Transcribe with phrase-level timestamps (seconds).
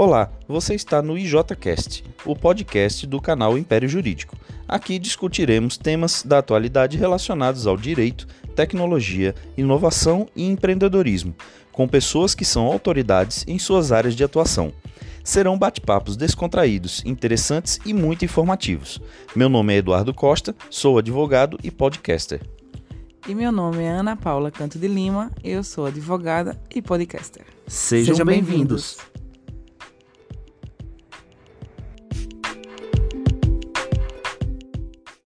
[0.00, 4.36] Olá, você está no IJCast, o podcast do canal Império Jurídico.
[4.68, 11.34] Aqui discutiremos temas da atualidade relacionados ao direito, tecnologia, inovação e empreendedorismo,
[11.72, 14.72] com pessoas que são autoridades em suas áreas de atuação.
[15.24, 19.00] Serão bate-papos descontraídos, interessantes e muito informativos.
[19.34, 22.40] Meu nome é Eduardo Costa, sou advogado e podcaster.
[23.26, 27.44] E meu nome é Ana Paula Canto de Lima, eu sou advogada e podcaster.
[27.66, 28.96] Sejam, Sejam bem-vindos.
[28.96, 29.17] bem-vindos.